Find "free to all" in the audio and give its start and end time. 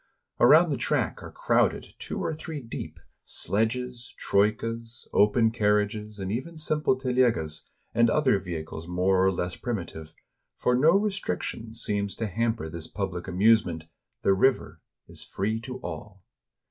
15.23-16.23